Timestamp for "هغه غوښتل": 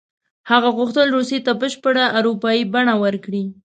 0.51-1.07